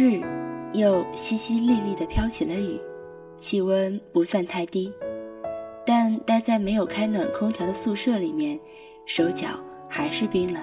[0.00, 0.22] 日
[0.72, 2.80] 又淅淅沥沥地飘起了雨，
[3.36, 4.90] 气温不算太低，
[5.84, 8.58] 但待在没有开暖空调的宿舍里面，
[9.04, 9.48] 手脚
[9.90, 10.62] 还是冰冷。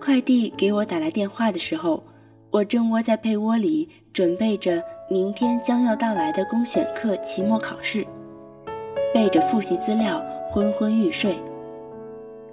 [0.00, 2.04] 快递给我打来电话的时候，
[2.52, 8.06] 我正窝在被窝里准备着明天将要到来的公选课期末考试，
[9.12, 11.36] 背着复习资料昏昏欲睡。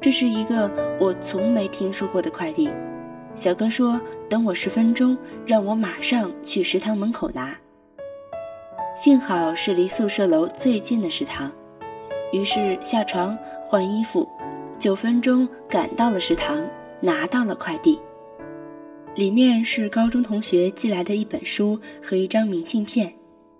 [0.00, 2.70] 这是一个我从没听说过的快递。
[3.36, 4.00] 小哥说
[4.30, 7.54] ：“等我十分钟，让我马上去食堂门口拿。”
[8.96, 11.52] 幸好是离宿舍楼最近的食堂，
[12.32, 13.36] 于是下床
[13.68, 14.26] 换衣服，
[14.78, 16.64] 九分钟赶到了食堂，
[17.02, 18.00] 拿到了快递。
[19.14, 23.12] 里面是高中同学寄来的一本书和一张明信片，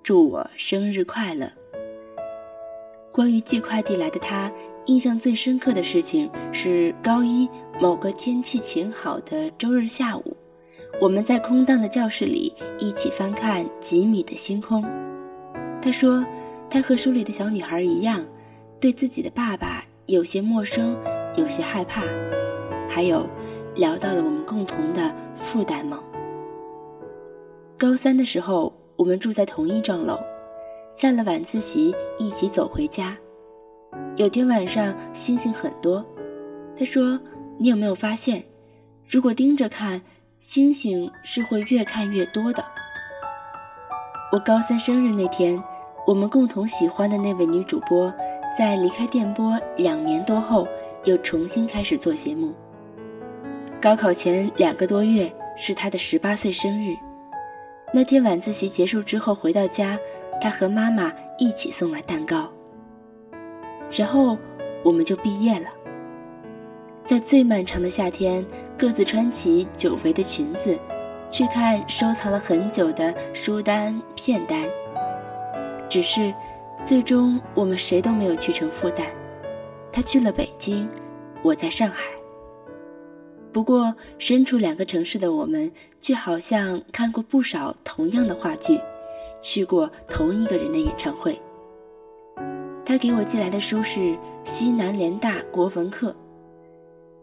[0.02, 1.52] 祝我生日快乐。
[3.12, 4.50] 关于寄快递来的他。
[4.86, 7.48] 印象最深刻的事情是高一
[7.80, 10.36] 某个天气晴好的周日下午，
[11.00, 14.84] 我们在空荡的教室里一起翻看几米的星空。
[15.82, 16.24] 他说，
[16.70, 18.24] 他和书里的小女孩一样，
[18.78, 20.96] 对自己的爸爸有些陌生，
[21.36, 22.04] 有些害怕，
[22.88, 23.28] 还有
[23.74, 26.00] 聊到了我们共同的复旦梦。
[27.76, 30.16] 高三的时候，我们住在同一幢楼，
[30.94, 33.16] 下了晚自习一起走回家。
[34.16, 36.02] 有天晚上星星很多，
[36.74, 37.20] 他说
[37.60, 38.42] ：“你有没有发现，
[39.06, 40.00] 如果盯着看，
[40.40, 42.64] 星星是会越看越多的。”
[44.32, 45.62] 我高三生日那天，
[46.06, 48.10] 我们共同喜欢的那位女主播，
[48.56, 50.66] 在离开电波两年多后，
[51.04, 52.54] 又重新开始做节目。
[53.82, 56.96] 高考前两个多月是她的十八岁生日，
[57.92, 59.98] 那天晚自习结束之后回到家，
[60.40, 62.50] 她和妈妈一起送来蛋糕。
[63.90, 64.36] 然后
[64.82, 65.68] 我们就毕业了，
[67.04, 68.44] 在最漫长的夏天，
[68.76, 70.78] 各自穿起久违的裙子，
[71.30, 74.68] 去看收藏了很久的书单片单。
[75.88, 76.34] 只是，
[76.84, 79.04] 最终我们谁都没有去成复旦，
[79.92, 80.88] 他去了北京，
[81.42, 82.04] 我在上海。
[83.52, 88.80] 不过，身处两个城市的我们，却好像看过不少同样的话剧，
[89.40, 91.40] 去过同一个人的演唱会。
[92.86, 96.14] 他给我寄来的书是西南联大国文课，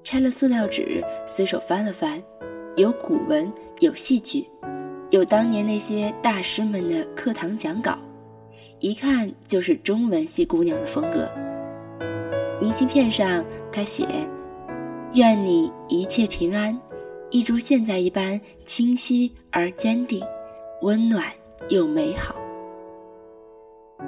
[0.03, 2.21] 拆了塑料纸，随手翻了翻，
[2.75, 4.45] 有古文，有戏剧，
[5.09, 7.97] 有当年那些大师们的课堂讲稿，
[8.79, 11.31] 一看就是中文系姑娘的风格。
[12.59, 14.05] 明信片上他写
[15.15, 16.77] ：“愿你一切平安，
[17.31, 20.21] 一如现在一般清晰而坚定，
[20.81, 21.23] 温暖
[21.69, 22.35] 又美好。”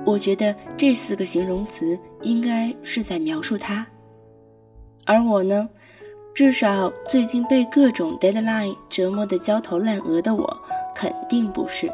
[0.06, 3.86] 我觉得这四个形容词应该是在描述他，
[5.04, 5.68] 而我呢，
[6.34, 10.58] 至少最近被各种 deadline 折磨得焦头烂额的我，
[10.94, 11.92] 肯定不是。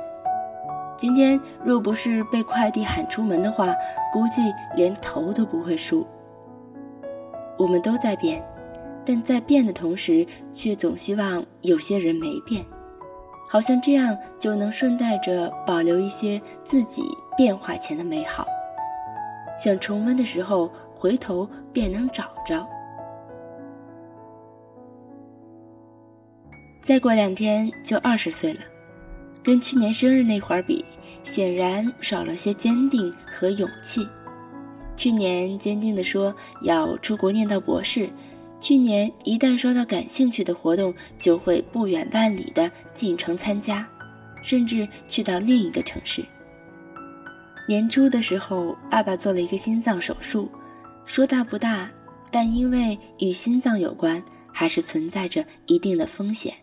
[0.97, 3.73] 今天若不是被快递喊出门的话，
[4.11, 4.41] 估计
[4.75, 6.05] 连头都不会梳。
[7.57, 8.43] 我们都在变，
[9.05, 12.65] 但在变的同时，却总希望有些人没变。
[13.51, 17.03] 好像这样就能顺带着保留一些自己
[17.35, 18.47] 变化前的美好，
[19.61, 22.65] 想重温的时候回头便能找着。
[26.81, 28.61] 再过两天就二十岁了，
[29.43, 30.85] 跟去年生日那会儿比，
[31.21, 34.07] 显然少了些坚定和勇气。
[34.95, 38.09] 去年坚定地说要出国念到博士。
[38.61, 43.89] 去年一旦说到感兴趣的活动，就会不远万里的进城参加，
[44.43, 46.23] 甚至去到另一个城市。
[47.67, 50.47] 年初的时候，爸爸做了一个心脏手术，
[51.05, 51.89] 说大不大，
[52.31, 54.23] 但因为与心脏有关，
[54.53, 56.53] 还是存在着一定的风险。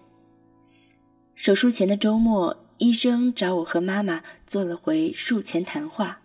[1.34, 6.20] 手术前的周末，医生找我和妈妈做了回术前谈话，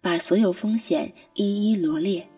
[0.00, 2.28] 把所有风险一一罗列。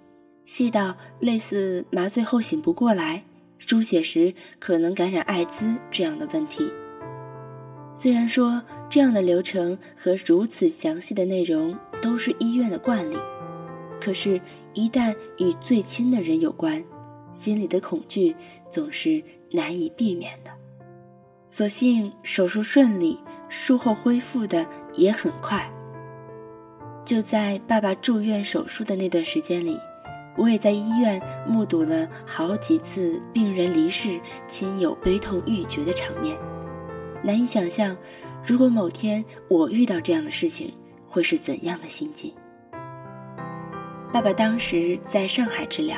[0.47, 3.25] 细到类似麻醉后醒不过来、
[3.59, 6.71] 输血时可能感染艾滋这样的问题。
[7.95, 13.17] 虽然说这样的流程和如此详细的内容都是医院的惯例，
[14.01, 14.41] 可是，
[14.75, 16.85] 一旦与最亲的人有关，
[17.33, 18.35] 心里的恐惧
[18.69, 20.51] 总是难以避免的。
[21.47, 23.19] 所幸手术顺利，
[23.49, 25.71] 术后恢复的也很快。
[27.05, 29.79] 就在爸爸住院手术的那段时间里。
[30.37, 36.37] 我也在医院目睹了好几次病人离世、亲友悲痛欲绝的场面，
[37.23, 37.97] 难以想象，
[38.45, 40.75] 如果某天我遇到这样的事情，
[41.09, 42.33] 会是怎样的心境。
[44.13, 45.97] 爸爸当时在上海治疗，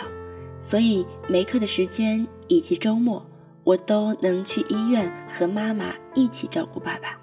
[0.61, 3.25] 所以没课的时间以及周末，
[3.65, 7.19] 我都能去医院和妈妈一起照顾爸爸。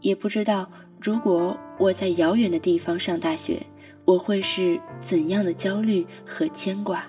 [0.00, 3.62] 也不知道如果我在遥远的地方上大学，
[4.04, 7.04] 我会是怎样的焦虑和牵挂。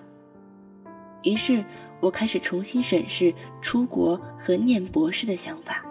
[1.24, 1.64] 于是，
[2.00, 5.84] 我开始重新审视出国和念博士的想法，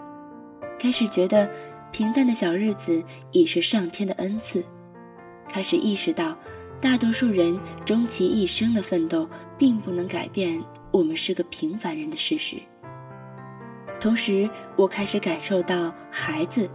[0.79, 1.51] 开始觉得
[1.91, 3.03] 平淡的小日子
[3.33, 4.65] 已是上天的恩赐，
[5.49, 6.37] 开始意识到
[6.81, 9.29] 大多数人终其一生的奋斗，
[9.59, 12.57] 并不能改变我们是个平凡人的事实。
[14.01, 16.71] 同时，我开始感受到孩子，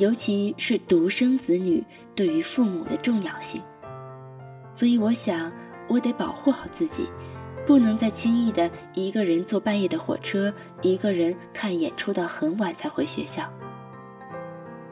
[0.00, 3.60] 尤其是独生子女对于父母的重要性。
[4.72, 5.52] 所以，我想，
[5.88, 7.06] 我得保护好自己，
[7.66, 13.52] 不能再轻易的一个人坐半夜的火车，一个人看演出到很晚才回学校。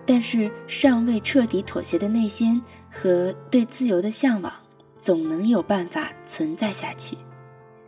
[0.04, 4.52] 但是，尚未彻底妥协的内心和对自由的向往，
[4.94, 7.16] 总能有办法存在下去。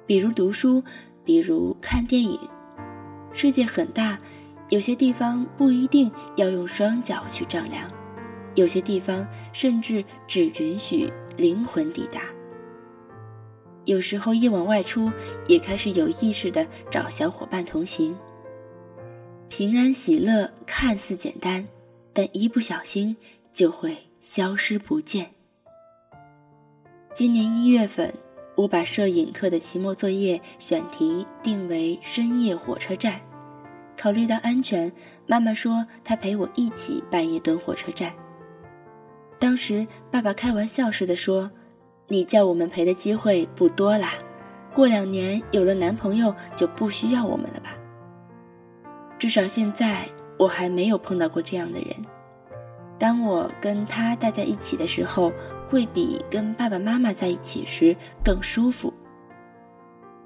[0.06, 0.82] 比如读书，
[1.22, 2.40] 比如看电影。
[3.32, 4.18] 世界很大，
[4.70, 7.90] 有些地方不一定要用双脚去丈量，
[8.54, 12.22] 有些地方甚至只允许灵魂抵达。
[13.84, 15.12] 有时候夜晚外出，
[15.46, 18.16] 也开始有意识的找小伙伴同行。
[19.48, 21.68] 平安喜乐看似简单，
[22.12, 23.16] 但一不小心
[23.52, 25.30] 就会消失不见。
[27.14, 28.12] 今年一月份。
[28.56, 33.18] 我把摄影课的期末作业选题定为深夜火车站，
[34.00, 34.90] 考虑到安全，
[35.26, 38.12] 妈妈说她陪我一起半夜蹲火车站。
[39.38, 41.50] 当时爸爸开玩笑似的说
[42.08, 44.12] ：“你叫我们陪的机会不多啦，
[44.74, 47.76] 过两年有了男朋友就不需要我们了吧？”
[49.18, 50.08] 至少现在
[50.38, 51.94] 我还没有碰到过这样的人。
[52.98, 55.30] 当我跟他待在一起的时候。
[55.70, 58.92] 会比跟爸爸妈妈在一起时更舒服。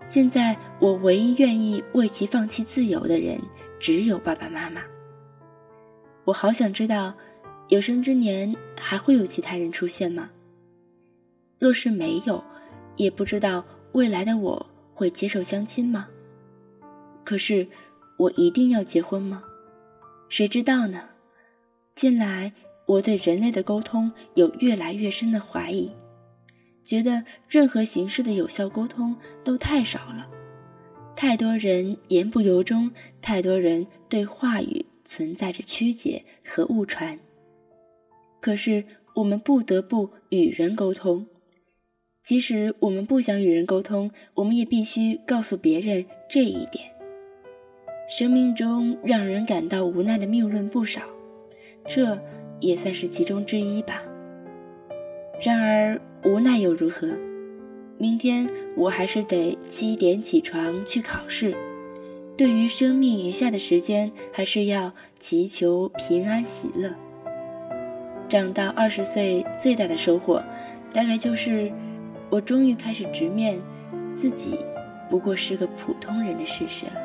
[0.03, 3.39] 现在我唯一愿意为其放弃自由的人，
[3.85, 4.81] 只有爸爸妈妈。
[6.25, 7.13] 我好想知道，
[7.69, 10.31] 有生之年还会有其他人出现吗？
[11.59, 12.43] 若是没有，
[12.97, 16.09] 也不知道未来的我会接受相亲吗？
[17.27, 17.69] 可是，
[18.17, 19.45] 我一定要结婚吗？
[20.31, 21.11] 谁知道呢？
[21.95, 22.55] 近来。
[22.87, 25.91] 我对人类的沟通有越来越深的怀疑，
[26.85, 30.29] 觉得任何形式的有效沟通都太少了，
[31.17, 32.91] 太多人言不由衷，
[33.23, 37.19] 太多人对话语存在着曲解和误传。
[38.41, 38.85] 可是
[39.15, 41.27] 我们不得不与人沟通，
[42.23, 46.85] 即使我们不想与人沟通，我们也必须告诉别人这一点。
[48.09, 51.03] 生命中让人感到无奈的谬论不少，
[51.89, 52.19] 这。
[52.61, 54.03] 也算是其中之一吧。
[55.45, 57.09] 然而无奈又如何？
[57.97, 61.57] 明天我还是得七点起床去考试。
[62.37, 66.93] 对于生命余下的时间，还是要祈求平安喜乐。
[68.29, 70.43] 长到二十岁，最大的收获，
[70.93, 71.71] 大概就是
[72.31, 73.61] 我终于开始直面
[74.17, 74.59] 自己
[75.09, 77.04] 不过是个普通人的事实了。